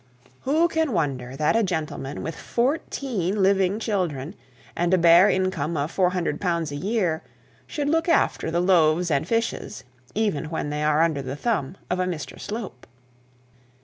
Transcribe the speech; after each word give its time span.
Who 0.49 0.67
can 0.67 0.93
wonder 0.93 1.35
that 1.35 1.55
a 1.55 1.61
gentleman, 1.61 2.23
with 2.23 2.33
fourteen 2.35 3.43
living 3.43 3.77
children 3.79 4.33
and 4.75 4.91
a 4.95 4.97
bare 4.97 5.29
income 5.29 5.77
of 5.77 5.81
L 5.91 6.09
400 6.09 6.41
a 6.43 6.75
year, 6.75 7.21
should 7.67 7.87
look 7.87 8.09
after 8.09 8.49
the 8.49 8.61
loaves 8.61 9.11
and 9.11 9.27
fishes, 9.27 9.83
ever 10.15 10.45
when 10.45 10.71
they 10.71 10.81
are 10.83 11.03
under 11.03 11.21
the 11.21 11.35
thumb 11.35 11.77
of 11.91 11.99
Mr 11.99 12.39
Slope? 12.39 12.87